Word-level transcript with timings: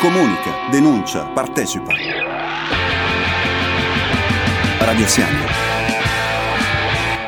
Comunica, 0.00 0.68
denuncia, 0.70 1.24
partecipa. 1.24 1.92
Radio 4.78 5.06
Siani. 5.08 5.40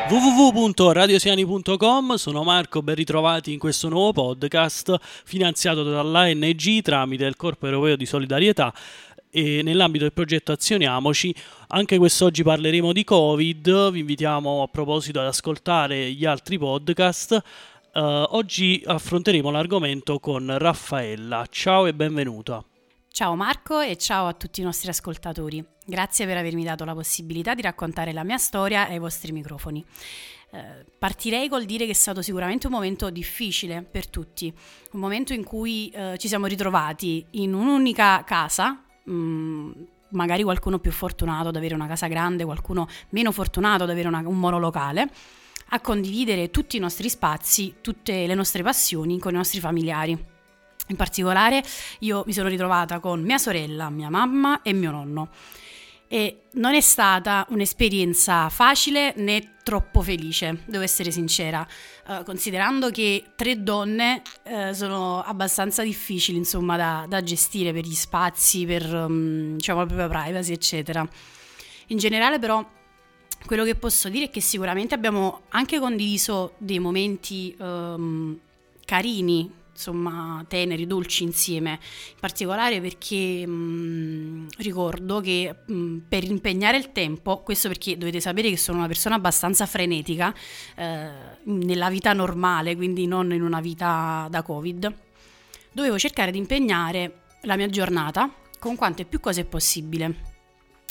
www.radiosiani.com 0.07 2.15
sono 2.15 2.43
Marco, 2.43 2.81
ben 2.81 2.95
ritrovati 2.95 3.51
in 3.51 3.59
questo 3.59 3.89
nuovo 3.89 4.37
podcast 4.37 4.95
finanziato 5.25 5.83
dall'ANG 5.83 6.81
tramite 6.81 7.25
il 7.25 7.35
Corpo 7.35 7.65
Europeo 7.65 7.97
di 7.97 8.05
Solidarietà 8.05 8.73
e 9.29 9.61
nell'ambito 9.63 10.05
del 10.05 10.13
progetto 10.13 10.53
Azioniamoci. 10.53 11.35
Anche 11.67 11.97
quest'oggi 11.97 12.41
parleremo 12.41 12.93
di 12.93 13.03
Covid, 13.03 13.91
vi 13.91 13.99
invitiamo 13.99 14.61
a 14.61 14.67
proposito 14.67 15.19
ad 15.19 15.27
ascoltare 15.27 16.09
gli 16.11 16.23
altri 16.23 16.57
podcast. 16.57 17.43
Uh, 17.93 18.23
oggi 18.29 18.81
affronteremo 18.85 19.51
l'argomento 19.51 20.17
con 20.19 20.57
Raffaella. 20.57 21.45
Ciao 21.49 21.87
e 21.87 21.93
benvenuta. 21.93 22.63
Ciao 23.09 23.35
Marco 23.35 23.81
e 23.81 23.97
ciao 23.97 24.27
a 24.27 24.33
tutti 24.33 24.61
i 24.61 24.63
nostri 24.63 24.89
ascoltatori. 24.89 25.61
Grazie 25.85 26.25
per 26.25 26.37
avermi 26.37 26.63
dato 26.63 26.85
la 26.85 26.93
possibilità 26.93 27.53
di 27.53 27.61
raccontare 27.61 28.13
la 28.13 28.23
mia 28.23 28.37
storia 28.37 28.87
ai 28.87 28.97
vostri 28.97 29.33
microfoni. 29.33 29.83
Eh, 30.51 30.85
partirei 30.97 31.49
col 31.49 31.65
dire 31.65 31.83
che 31.83 31.91
è 31.91 31.95
stato 31.95 32.21
sicuramente 32.21 32.67
un 32.67 32.73
momento 32.73 33.09
difficile 33.09 33.81
per 33.81 34.07
tutti, 34.07 34.53
un 34.93 34.99
momento 35.01 35.33
in 35.33 35.43
cui 35.43 35.89
eh, 35.89 36.17
ci 36.17 36.29
siamo 36.29 36.45
ritrovati 36.45 37.25
in 37.31 37.53
un'unica 37.53 38.23
casa, 38.23 38.81
mh, 39.03 39.11
mm, 39.11 39.71
magari 40.11 40.43
qualcuno 40.43 40.79
più 40.79 40.91
fortunato 40.93 41.49
ad 41.49 41.57
avere 41.57 41.75
una 41.75 41.87
casa 41.87 42.07
grande, 42.07 42.45
qualcuno 42.45 42.87
meno 43.09 43.33
fortunato 43.33 43.83
ad 43.83 43.89
avere 43.89 44.07
una, 44.07 44.23
un 44.25 44.39
monolocale, 44.39 45.09
a 45.73 45.79
condividere 45.79 46.49
tutti 46.49 46.77
i 46.77 46.79
nostri 46.79 47.09
spazi, 47.09 47.75
tutte 47.81 48.25
le 48.25 48.35
nostre 48.35 48.63
passioni 48.63 49.19
con 49.19 49.33
i 49.33 49.37
nostri 49.37 49.59
familiari. 49.59 50.11
In 50.87 50.95
particolare 50.95 51.63
io 51.99 52.23
mi 52.25 52.33
sono 52.33 52.49
ritrovata 52.49 52.99
con 52.99 53.21
mia 53.21 53.37
sorella, 53.37 53.89
mia 53.89 54.09
mamma 54.09 54.61
e 54.61 54.73
mio 54.73 54.91
nonno. 54.91 55.29
E 56.07 56.41
non 56.53 56.73
è 56.73 56.81
stata 56.81 57.45
un'esperienza 57.51 58.49
facile 58.49 59.13
né 59.15 59.53
troppo 59.63 60.01
felice, 60.01 60.63
devo 60.65 60.83
essere 60.83 61.09
sincera, 61.09 61.65
uh, 62.07 62.25
considerando 62.25 62.89
che 62.89 63.27
tre 63.37 63.63
donne 63.63 64.21
uh, 64.43 64.73
sono 64.73 65.23
abbastanza 65.23 65.83
difficili 65.83 66.37
insomma, 66.37 66.75
da, 66.75 67.05
da, 67.07 67.23
gestire 67.23 67.71
per 67.71 67.85
gli 67.85 67.93
spazi, 67.93 68.65
per 68.65 68.93
um, 68.93 69.53
diciamo, 69.55 69.79
la 69.79 69.85
propria 69.85 70.09
privacy, 70.09 70.51
eccetera. 70.51 71.07
In 71.87 71.97
generale 71.97 72.39
però 72.39 72.65
quello 73.45 73.63
che 73.63 73.75
posso 73.75 74.09
dire 74.09 74.25
è 74.25 74.29
che 74.29 74.41
sicuramente 74.41 74.93
abbiamo 74.93 75.41
anche 75.49 75.79
condiviso 75.79 76.53
dei 76.57 76.79
momenti 76.79 77.55
um, 77.59 78.37
carini 78.85 79.59
insomma 79.81 80.45
teneri, 80.47 80.85
dolci 80.85 81.23
insieme, 81.23 81.71
in 81.71 82.19
particolare 82.19 82.79
perché 82.79 83.45
mh, 83.47 83.51
mm, 83.51 84.47
ricordo 84.57 85.19
che 85.21 85.55
mh, 85.65 85.73
mm, 85.73 85.97
per 86.07 86.23
impegnare 86.23 86.77
il 86.77 86.91
tempo, 86.91 87.39
questo 87.39 87.67
perché 87.67 87.97
dovete 87.97 88.19
sapere 88.19 88.49
che 88.49 88.57
sono 88.57 88.77
una 88.77 88.87
persona 88.87 89.15
abbastanza 89.15 89.65
frenetica 89.65 90.33
eh, 90.75 91.09
nella 91.43 91.89
vita 91.89 92.13
normale, 92.13 92.75
quindi 92.75 93.07
non 93.07 93.33
in 93.33 93.41
una 93.41 93.59
vita 93.59 94.27
da 94.29 94.43
Covid, 94.43 94.93
dovevo 95.71 95.97
cercare 95.97 96.31
di 96.31 96.37
impegnare 96.37 97.21
la 97.43 97.55
mia 97.55 97.67
giornata 97.67 98.31
con 98.59 98.75
quante 98.75 99.05
più 99.05 99.19
cose 99.19 99.45
possibile. 99.45 100.30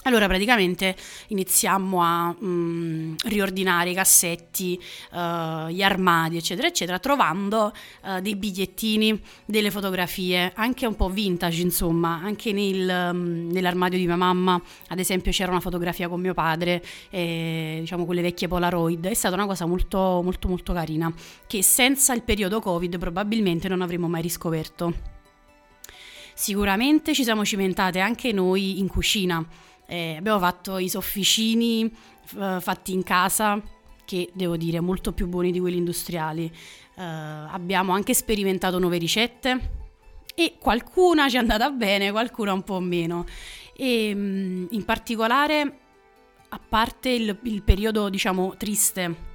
Allora 0.05 0.27
praticamente 0.27 0.97
iniziammo 1.29 2.03
a 2.03 2.35
mm, 2.43 3.17
riordinare 3.27 3.91
i 3.91 3.95
cassetti, 3.95 4.81
uh, 5.13 5.69
gli 5.69 5.83
armadi, 5.83 6.39
eccetera, 6.39 6.67
eccetera, 6.69 6.99
trovando 6.99 7.71
uh, 8.05 8.21
dei 8.21 8.35
bigliettini, 8.35 9.21
delle 9.45 9.71
fotografie, 9.71 10.53
anche 10.55 10.87
un 10.87 10.97
po' 10.97 11.11
vintage, 11.11 11.61
insomma, 11.61 12.19
anche 12.23 12.51
nel, 12.53 13.11
um, 13.13 13.51
nell'armadio 13.53 13.99
di 13.99 14.07
mia 14.07 14.17
mamma, 14.17 14.61
ad 14.89 14.99
esempio 14.99 15.33
c'era 15.33 15.51
una 15.51 15.61
fotografia 15.61 16.09
con 16.09 16.19
mio 16.19 16.33
padre, 16.33 16.83
eh, 17.11 17.79
diciamo 17.81 18.07
quelle 18.07 18.23
vecchie 18.23 18.49
Polaroid, 18.49 19.07
è 19.07 19.15
stata 19.15 19.35
una 19.35 19.47
cosa 19.47 19.67
molto, 19.67 20.23
molto, 20.25 20.49
molto 20.49 20.73
carina, 20.73 21.13
che 21.47 21.63
senza 21.63 22.15
il 22.15 22.23
periodo 22.23 22.61
Covid 22.61 22.97
probabilmente 22.97 23.69
non 23.69 23.83
avremmo 23.83 24.09
mai 24.09 24.23
riscoperto. 24.23 25.19
Sicuramente 26.33 27.13
ci 27.13 27.23
siamo 27.23 27.45
cimentate 27.45 28.01
anche 28.01 28.33
noi 28.33 28.79
in 28.79 28.87
cucina 28.87 29.47
eh, 29.91 30.15
abbiamo 30.17 30.39
fatto 30.39 30.79
i 30.79 30.89
sofficini 30.89 31.93
uh, 32.37 32.61
fatti 32.61 32.93
in 32.93 33.03
casa, 33.03 33.61
che 34.05 34.31
devo 34.33 34.57
dire 34.57 34.79
molto 34.79 35.13
più 35.13 35.27
buoni 35.27 35.51
di 35.51 35.59
quelli 35.59 35.79
industriali. 35.79 36.45
Uh, 36.95 37.03
abbiamo 37.03 37.93
anche 37.93 38.15
sperimentato 38.15 38.79
nuove 38.79 38.99
ricette 38.99 39.79
e 40.33 40.55
qualcuna 40.61 41.29
ci 41.29 41.37
è 41.37 41.39
andata 41.41 41.69
bene, 41.71 42.13
qualcuna 42.13 42.53
un 42.53 42.63
po' 42.63 42.79
meno. 42.79 43.27
E 43.75 44.13
um, 44.15 44.69
in 44.71 44.85
particolare, 44.85 45.79
a 46.51 46.61
parte 46.69 47.09
il, 47.09 47.37
il 47.43 47.63
periodo, 47.63 48.09
diciamo, 48.09 48.55
triste 48.57 49.29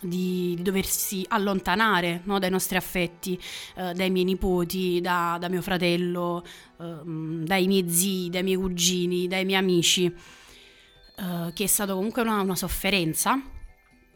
di, 0.00 0.58
doversi 0.60 1.24
allontanare 1.28 2.22
no, 2.24 2.38
dai 2.38 2.50
nostri 2.50 2.76
affetti, 2.76 3.38
eh, 3.76 3.92
dai 3.92 4.10
miei 4.10 4.24
nipoti, 4.24 5.00
da, 5.00 5.36
da 5.40 5.48
mio 5.48 5.62
fratello, 5.62 6.44
eh, 6.80 7.00
dai 7.04 7.66
miei 7.66 7.88
zii, 7.88 8.30
dai 8.30 8.42
miei 8.42 8.56
cugini, 8.56 9.28
dai 9.28 9.44
miei 9.44 9.58
amici, 9.58 10.04
eh, 10.06 11.52
che 11.52 11.64
è 11.64 11.66
stato 11.66 11.94
comunque 11.94 12.22
una, 12.22 12.40
una, 12.40 12.56
sofferenza. 12.56 13.40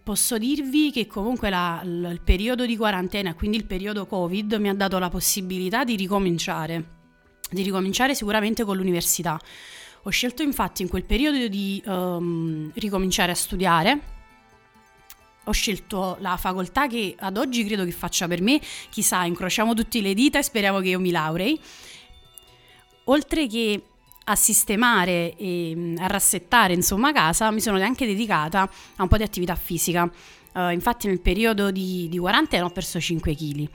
Posso 0.02 0.38
dirvi 0.38 0.92
che 0.92 1.06
comunque 1.06 1.50
la, 1.50 1.82
l, 1.82 2.08
il 2.12 2.20
periodo 2.22 2.64
di 2.64 2.76
quarantena, 2.76 3.34
quindi 3.34 3.56
il 3.56 3.66
periodo 3.66 4.06
Covid, 4.06 4.54
mi 4.54 4.68
ha 4.68 4.74
dato 4.74 4.98
la 4.98 5.08
possibilità 5.08 5.84
di 5.84 5.96
ricominciare, 5.96 6.84
di 7.50 7.62
ricominciare 7.62 8.14
sicuramente 8.14 8.64
con 8.64 8.76
l'università. 8.76 9.38
Ho 10.04 10.10
scelto 10.10 10.44
infatti 10.44 10.82
in 10.82 10.88
quel 10.88 11.04
periodo 11.04 11.48
di 11.48 11.82
um, 11.84 12.70
ricominciare 12.74 13.32
a 13.32 13.34
studiare, 13.34 14.15
ho 15.48 15.52
scelto 15.52 16.16
la 16.20 16.36
facoltà 16.36 16.86
che 16.86 17.14
ad 17.18 17.36
oggi 17.36 17.64
credo 17.64 17.84
che 17.84 17.92
faccia 17.92 18.26
per 18.26 18.40
me, 18.40 18.60
chissà, 18.90 19.24
incrociamo 19.24 19.74
tutte 19.74 20.00
le 20.00 20.12
dita 20.12 20.38
e 20.38 20.42
speriamo 20.42 20.80
che 20.80 20.88
io 20.88 21.00
mi 21.00 21.10
laurei. 21.10 21.58
Oltre 23.04 23.46
che 23.46 23.82
a 24.28 24.34
sistemare 24.34 25.36
e 25.36 25.72
mm, 25.74 25.96
a 25.98 26.06
rassettare 26.08 26.72
insomma 26.72 27.12
casa, 27.12 27.50
mi 27.50 27.60
sono 27.60 27.80
anche 27.80 28.06
dedicata 28.06 28.62
a 28.96 29.02
un 29.02 29.08
po' 29.08 29.16
di 29.16 29.22
attività 29.22 29.54
fisica. 29.54 30.10
Uh, 30.52 30.70
infatti 30.70 31.06
nel 31.06 31.20
periodo 31.20 31.70
di, 31.70 32.08
di 32.08 32.18
quarantena 32.18 32.64
ho 32.64 32.70
perso 32.70 32.98
5 32.98 33.34
kg. 33.34 33.68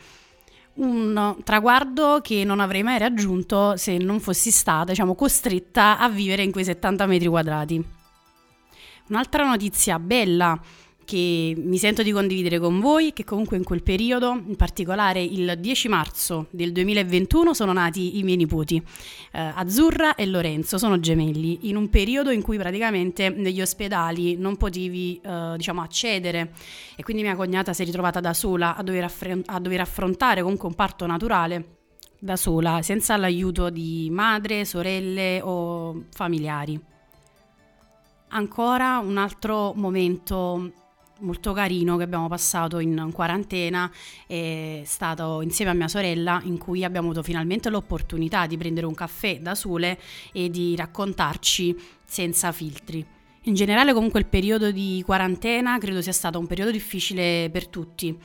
Un 0.73 1.37
traguardo 1.43 2.19
che 2.21 2.43
non 2.43 2.59
avrei 2.59 2.81
mai 2.81 2.97
raggiunto 2.97 3.77
se 3.77 3.97
non 3.97 4.19
fossi 4.19 4.51
stata, 4.51 4.91
diciamo, 4.91 5.15
costretta 5.15 5.99
a 5.99 6.09
vivere 6.09 6.43
in 6.43 6.51
quei 6.51 6.63
70 6.63 7.05
metri 7.05 7.27
quadrati. 7.27 7.85
Un'altra 9.09 9.45
notizia 9.45 9.99
bella 9.99 10.59
che 11.05 11.53
mi 11.57 11.77
sento 11.77 12.03
di 12.03 12.11
condividere 12.11 12.59
con 12.59 12.79
voi, 12.79 13.13
che 13.13 13.23
comunque 13.23 13.57
in 13.57 13.63
quel 13.63 13.83
periodo, 13.83 14.41
in 14.45 14.55
particolare 14.55 15.21
il 15.21 15.55
10 15.59 15.87
marzo 15.87 16.47
del 16.49 16.71
2021, 16.71 17.53
sono 17.53 17.73
nati 17.73 18.17
i 18.17 18.23
miei 18.23 18.37
nipoti, 18.37 18.81
eh, 19.31 19.51
Azzurra 19.55 20.15
e 20.15 20.25
Lorenzo, 20.25 20.77
sono 20.77 20.99
gemelli, 20.99 21.69
in 21.69 21.75
un 21.75 21.89
periodo 21.89 22.31
in 22.31 22.41
cui 22.41 22.57
praticamente 22.57 23.29
negli 23.29 23.61
ospedali 23.61 24.35
non 24.37 24.57
potevi 24.57 25.19
eh, 25.23 25.53
diciamo, 25.57 25.81
accedere 25.81 26.53
e 26.95 27.03
quindi 27.03 27.23
mia 27.23 27.35
cognata 27.35 27.73
si 27.73 27.81
è 27.81 27.85
ritrovata 27.85 28.19
da 28.19 28.33
sola 28.33 28.75
a 28.75 28.83
dover, 28.83 29.03
affre- 29.03 29.41
a 29.45 29.59
dover 29.59 29.81
affrontare 29.81 30.41
comunque 30.41 30.67
un 30.67 30.75
parto 30.75 31.05
naturale 31.05 31.77
da 32.19 32.35
sola, 32.35 32.83
senza 32.83 33.17
l'aiuto 33.17 33.71
di 33.71 34.07
madre, 34.11 34.63
sorelle 34.63 35.41
o 35.41 36.05
familiari. 36.11 36.79
Ancora 38.33 38.99
un 38.99 39.17
altro 39.17 39.73
momento 39.75 40.71
molto 41.21 41.53
carino 41.53 41.97
che 41.97 42.03
abbiamo 42.03 42.27
passato 42.27 42.79
in 42.79 43.09
quarantena 43.13 43.89
è 44.27 44.81
stato 44.85 45.41
insieme 45.41 45.71
a 45.71 45.73
mia 45.73 45.87
sorella 45.87 46.41
in 46.43 46.57
cui 46.57 46.83
abbiamo 46.83 47.07
avuto 47.07 47.23
finalmente 47.23 47.69
l'opportunità 47.69 48.45
di 48.45 48.57
prendere 48.57 48.85
un 48.85 48.93
caffè 48.93 49.39
da 49.39 49.55
sole 49.55 49.99
e 50.31 50.49
di 50.49 50.75
raccontarci 50.75 51.75
senza 52.05 52.51
filtri. 52.51 53.05
In 53.45 53.55
generale 53.55 53.93
comunque 53.93 54.19
il 54.19 54.27
periodo 54.27 54.71
di 54.71 55.01
quarantena 55.05 55.77
credo 55.79 56.01
sia 56.01 56.11
stato 56.11 56.37
un 56.37 56.45
periodo 56.45 56.69
difficile 56.69 57.49
per 57.51 57.67
tutti 57.67 58.15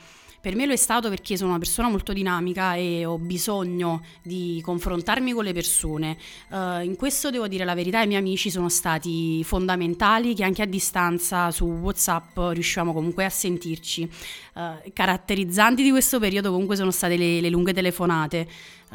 per 0.47 0.55
me 0.55 0.65
lo 0.65 0.71
è 0.71 0.77
stato 0.77 1.09
perché 1.09 1.35
sono 1.35 1.49
una 1.49 1.59
persona 1.59 1.89
molto 1.89 2.13
dinamica 2.13 2.75
e 2.75 3.03
ho 3.03 3.17
bisogno 3.17 4.01
di 4.21 4.61
confrontarmi 4.63 5.33
con 5.33 5.43
le 5.43 5.51
persone. 5.51 6.15
Uh, 6.47 6.79
in 6.83 6.95
questo 6.95 7.29
devo 7.29 7.49
dire 7.49 7.65
la 7.65 7.75
verità, 7.75 8.01
i 8.01 8.07
miei 8.07 8.21
amici 8.21 8.49
sono 8.49 8.69
stati 8.69 9.43
fondamentali 9.43 10.33
che 10.33 10.45
anche 10.45 10.61
a 10.61 10.65
distanza 10.65 11.51
su 11.51 11.65
WhatsApp 11.65 12.37
riuscivamo 12.37 12.93
comunque 12.93 13.25
a 13.25 13.29
sentirci. 13.29 14.09
Uh, 14.53 14.89
caratterizzanti 14.93 15.83
di 15.83 15.89
questo 15.89 16.17
periodo 16.17 16.49
comunque 16.49 16.77
sono 16.77 16.91
state 16.91 17.17
le, 17.17 17.41
le 17.41 17.49
lunghe 17.49 17.73
telefonate. 17.73 18.47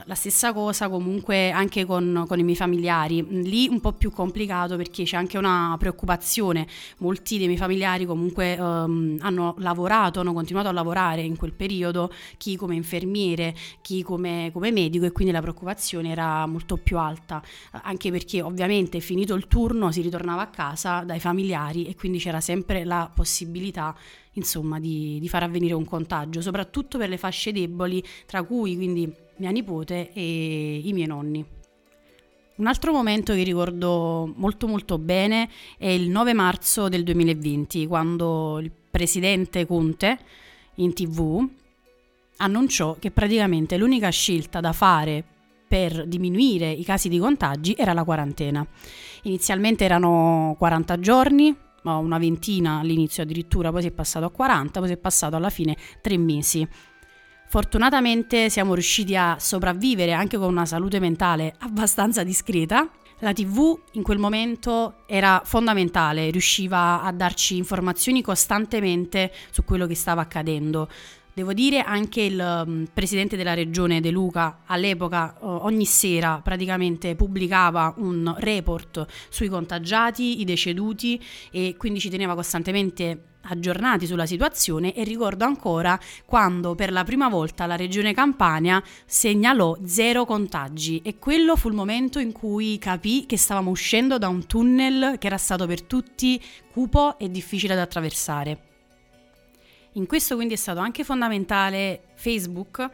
La 0.07 0.15
stessa 0.15 0.55
cosa 0.55 0.89
comunque 0.89 1.51
anche 1.51 1.85
con, 1.85 2.25
con, 2.27 2.39
i 2.39 2.43
miei 2.43 2.57
familiari, 2.57 3.43
lì 3.43 3.69
un 3.69 3.79
po' 3.79 3.93
più 3.93 4.11
complicato 4.11 4.75
perché 4.77 5.05
c'è 5.05 5.19
anche 5.19 5.37
una 5.37 5.77
preoccupazione, 5.79 6.67
molti 6.99 7.37
dei 7.37 7.47
miei 7.47 7.59
familiari 7.59 8.07
comunque 8.07 8.59
um, 8.59 9.19
hanno 9.21 9.55
lavorato, 9.59 10.21
hanno 10.21 10.33
continuato 10.33 10.69
a 10.69 10.73
lavorare 10.73 11.21
in 11.21 11.37
quel 11.43 11.55
periodo, 11.55 12.09
chi 12.37 12.55
come 12.55 12.77
infermiere, 12.77 13.53
chi 13.81 14.05
come, 14.05 14.51
come 14.53 14.71
medico 14.71 15.05
e 15.05 15.11
quindi 15.11 15.33
la 15.33 15.41
preoccupazione 15.41 16.11
era 16.11 16.47
molto 16.47 16.77
più 16.77 16.99
alta, 16.99 17.43
anche 17.73 18.13
perché 18.13 18.41
ovviamente 18.41 19.01
finito 19.01 19.35
il 19.35 19.49
turno 19.49 19.91
si 19.91 20.03
ritornava 20.03 20.43
a 20.43 20.47
casa 20.51 21.01
dai 21.01 21.19
familiari 21.19 21.87
e 21.87 21.97
quindi 21.97 22.19
c'era 22.19 22.41
sempre 22.41 22.85
la 22.85 23.11
possibilità 23.13 23.93
insomma 24.35 24.79
di, 24.79 25.19
di 25.21 25.29
far 25.29 25.43
avvenire 25.43 25.75
un 25.75 25.85
contagio, 25.85 26.41
soprattutto 26.41 26.97
per 26.97 27.09
le 27.09 27.17
fasce 27.17 27.51
deboli, 27.51 28.01
tra 28.25 28.45
cui 28.45 28.77
quindi 28.77 29.13
mia 29.39 29.51
nipote 29.51 30.13
e 30.13 30.81
i 30.85 30.93
miei 30.93 31.09
nonni. 31.09 31.45
Un 32.55 32.67
altro 32.69 32.93
momento 32.93 33.35
che 33.35 33.43
ricordo 33.43 34.33
molto 34.37 34.69
molto 34.69 34.97
bene 34.97 35.49
è 35.77 35.89
il 35.89 36.09
9 36.09 36.35
marzo 36.35 36.89
del 36.89 37.03
2020, 37.03 37.89
quando 37.89 38.61
il 38.61 38.71
presidente 38.71 39.67
Conte 39.67 40.19
in 40.77 40.93
tv 40.93 41.49
annunciò 42.39 42.97
che 42.99 43.11
praticamente 43.11 43.77
l'unica 43.77 44.09
scelta 44.11 44.61
da 44.61 44.73
fare 44.73 45.25
per 45.69 46.07
diminuire 46.07 46.71
i 46.71 46.85
casi 46.85 47.09
di 47.09 47.19
contagi 47.19 47.75
era 47.79 47.93
la 47.93 48.05
quarantena. 48.05 48.67
Inizialmente 49.23 49.85
erano 49.85 50.55
40 50.59 50.99
giorni, 50.99 51.57
una 51.85 52.19
ventina 52.19 52.81
all'inizio 52.81 53.23
addirittura, 53.23 53.71
poi 53.71 53.83
si 53.83 53.89
è 53.89 53.93
passato 53.93 54.27
a 54.27 54.31
40, 54.31 54.81
poi 54.81 54.89
si 54.89 54.95
è 54.95 54.99
passato 54.99 55.37
alla 55.37 55.51
fine 55.51 55.77
tre 56.01 56.19
mesi. 56.19 56.67
Fortunatamente 57.49 58.49
siamo 58.51 58.75
riusciti 58.75 59.17
a 59.17 59.37
sopravvivere 59.39 60.13
anche 60.13 60.37
con 60.39 60.49
una 60.49 60.67
salute 60.67 60.99
mentale 61.01 61.55
abbastanza 61.59 62.23
discreta. 62.23 62.91
La 63.23 63.33
TV 63.33 63.79
in 63.93 64.03
quel 64.03 64.19
momento 64.19 65.05
era 65.07 65.43
fondamentale, 65.45 66.31
riusciva 66.31 67.03
a 67.03 67.13
darci 67.13 67.57
informazioni 67.57 68.21
costantemente 68.21 69.33
su 69.53 69.63
quello 69.63 69.87
che 69.87 69.95
stava 69.95 70.23
accadendo. 70.23 70.89
Devo 71.33 71.53
dire 71.53 71.83
anche 71.83 72.23
il 72.23 72.65
um, 72.67 72.85
presidente 72.93 73.37
della 73.37 73.55
regione 73.55 74.01
De 74.01 74.11
Luca 74.11 74.63
all'epoca 74.67 75.37
ogni 75.41 75.85
sera 75.85 76.41
praticamente 76.43 77.15
pubblicava 77.15 77.95
un 77.99 78.35
report 78.39 79.07
sui 79.29 79.49
contagiati, 79.49 80.41
i 80.41 80.45
deceduti 80.45 81.23
e 81.53 81.77
quindi 81.79 82.01
ci 82.01 82.11
teneva 82.11 82.35
costantemente 82.35 83.32
aggiornati 83.43 84.07
sulla 84.07 84.27
situazione 84.27 84.95
e 84.95 85.05
ricordo 85.05 85.45
ancora 85.45 85.99
quando 86.25 86.75
per 86.75 86.93
la 86.93 87.05
prima 87.05 87.29
volta 87.29 87.67
la 87.67 87.77
regione 87.77 88.15
Campania 88.15 88.83
segnalò 89.05 89.77
zero 89.85 90.25
contagi 90.25 91.01
e 91.03 91.19
quello 91.19 91.57
fu 91.57 91.69
il 91.69 91.75
momento 91.75 92.19
in 92.19 92.33
cui 92.33 92.79
capì 92.79 93.27
che 93.27 93.37
stavamo 93.37 93.71
uscendo 93.71 94.19
da 94.19 94.29
un 94.29 94.47
tunnel 94.47 95.17
che 95.19 95.27
era 95.27 95.39
stato 95.39 95.67
per 95.67 95.83
tutti 95.83 96.43
cupo 96.73 97.19
e 97.19 97.31
difficile 97.31 97.75
da 97.75 97.83
attraversare. 97.83 98.71
In 99.93 100.07
questo 100.07 100.37
quindi 100.37 100.55
è 100.55 100.57
stato 100.57 100.79
anche 100.81 101.05
fondamentale 101.05 102.05
Facebook, 102.15 102.89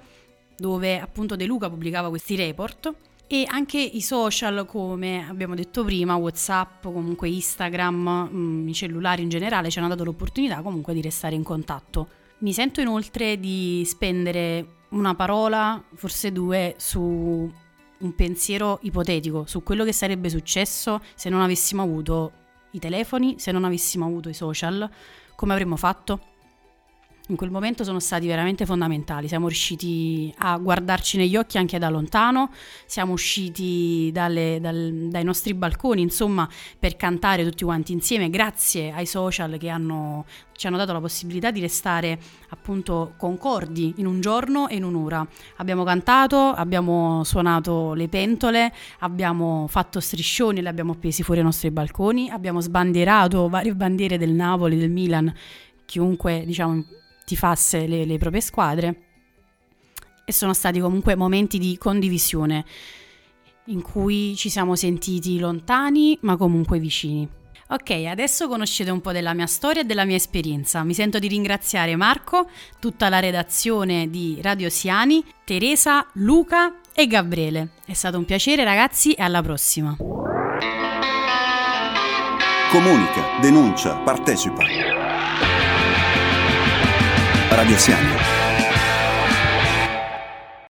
dove 0.56 0.98
appunto 0.98 1.36
De 1.36 1.46
Luca 1.46 1.70
pubblicava 1.70 2.08
questi 2.08 2.34
report, 2.34 2.92
e 3.30 3.44
anche 3.46 3.78
i 3.78 4.00
social 4.00 4.64
come 4.64 5.28
abbiamo 5.28 5.54
detto 5.54 5.84
prima, 5.84 6.16
Whatsapp, 6.16 6.82
comunque 6.82 7.28
Instagram, 7.28 8.30
mm, 8.32 8.68
i 8.68 8.72
cellulari 8.72 9.22
in 9.22 9.28
generale 9.28 9.68
ci 9.70 9.78
hanno 9.78 9.88
dato 9.88 10.02
l'opportunità 10.02 10.62
comunque 10.62 10.94
di 10.94 11.02
restare 11.02 11.34
in 11.34 11.42
contatto. 11.42 12.08
Mi 12.38 12.54
sento 12.54 12.80
inoltre 12.80 13.38
di 13.38 13.84
spendere 13.84 14.76
una 14.90 15.14
parola, 15.14 15.82
forse 15.94 16.32
due, 16.32 16.74
su 16.78 17.52
un 17.98 18.14
pensiero 18.14 18.78
ipotetico, 18.82 19.44
su 19.44 19.62
quello 19.62 19.84
che 19.84 19.92
sarebbe 19.92 20.30
successo 20.30 21.02
se 21.14 21.28
non 21.28 21.42
avessimo 21.42 21.82
avuto 21.82 22.32
i 22.70 22.78
telefoni, 22.78 23.38
se 23.38 23.52
non 23.52 23.64
avessimo 23.64 24.06
avuto 24.06 24.30
i 24.30 24.34
social, 24.34 24.88
come 25.34 25.52
avremmo 25.52 25.76
fatto? 25.76 26.20
In 27.28 27.36
quel 27.36 27.50
momento 27.50 27.84
sono 27.84 28.00
stati 28.00 28.26
veramente 28.26 28.64
fondamentali. 28.64 29.28
Siamo 29.28 29.48
riusciti 29.48 30.32
a 30.38 30.56
guardarci 30.56 31.16
negli 31.16 31.36
occhi 31.36 31.58
anche 31.58 31.78
da 31.78 31.88
lontano, 31.88 32.50
siamo 32.86 33.12
usciti 33.12 34.10
dalle, 34.12 34.58
dal, 34.60 35.08
dai 35.10 35.24
nostri 35.24 35.52
balconi, 35.54 36.00
insomma, 36.00 36.48
per 36.78 36.96
cantare 36.96 37.44
tutti 37.44 37.64
quanti 37.64 37.92
insieme, 37.92 38.30
grazie 38.30 38.92
ai 38.92 39.04
social 39.04 39.58
che 39.58 39.68
hanno, 39.68 40.24
ci 40.52 40.66
hanno 40.66 40.78
dato 40.78 40.92
la 40.92 41.00
possibilità 41.00 41.50
di 41.50 41.60
restare 41.60 42.18
appunto 42.48 43.12
concordi 43.18 43.94
in 43.98 44.06
un 44.06 44.20
giorno 44.20 44.68
e 44.68 44.76
in 44.76 44.84
un'ora. 44.84 45.26
Abbiamo 45.56 45.84
cantato, 45.84 46.38
abbiamo 46.38 47.24
suonato 47.24 47.92
le 47.92 48.08
pentole, 48.08 48.72
abbiamo 49.00 49.66
fatto 49.68 50.00
striscioni, 50.00 50.62
le 50.62 50.68
abbiamo 50.70 50.92
appesi 50.92 51.22
fuori 51.22 51.40
ai 51.40 51.46
nostri 51.46 51.70
balconi, 51.70 52.30
abbiamo 52.30 52.60
sbandierato 52.60 53.48
varie 53.48 53.74
bandiere 53.74 54.16
del 54.16 54.30
Napoli, 54.30 54.78
del 54.78 54.90
Milan 54.90 55.32
chiunque 55.84 56.42
diciamo 56.44 56.84
tifasse 57.28 57.86
le, 57.86 58.06
le 58.06 58.16
proprie 58.16 58.40
squadre 58.40 59.02
e 60.24 60.32
sono 60.32 60.54
stati 60.54 60.80
comunque 60.80 61.14
momenti 61.14 61.58
di 61.58 61.76
condivisione 61.78 62.64
in 63.66 63.82
cui 63.82 64.34
ci 64.34 64.48
siamo 64.48 64.74
sentiti 64.76 65.38
lontani 65.38 66.18
ma 66.22 66.36
comunque 66.36 66.78
vicini. 66.78 67.28
Ok, 67.70 67.90
adesso 68.08 68.48
conoscete 68.48 68.90
un 68.90 69.02
po' 69.02 69.12
della 69.12 69.34
mia 69.34 69.46
storia 69.46 69.82
e 69.82 69.84
della 69.84 70.06
mia 70.06 70.16
esperienza. 70.16 70.82
Mi 70.84 70.94
sento 70.94 71.18
di 71.18 71.28
ringraziare 71.28 71.96
Marco, 71.96 72.48
tutta 72.78 73.10
la 73.10 73.20
redazione 73.20 74.08
di 74.08 74.38
Radio 74.40 74.70
Siani, 74.70 75.22
Teresa, 75.44 76.06
Luca 76.14 76.76
e 76.94 77.06
Gabriele. 77.06 77.72
È 77.84 77.92
stato 77.92 78.16
un 78.16 78.24
piacere 78.24 78.64
ragazzi 78.64 79.12
e 79.12 79.22
alla 79.22 79.42
prossima. 79.42 79.94
Comunica, 82.70 83.38
denuncia, 83.40 83.96
partecipa. 83.96 84.97
Radio 87.58 87.76
Siamo. 87.76 88.37